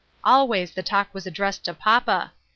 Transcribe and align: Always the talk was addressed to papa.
Always 0.23 0.71
the 0.71 0.81
talk 0.81 1.13
was 1.13 1.27
addressed 1.27 1.65
to 1.65 1.75
papa. 1.75 2.31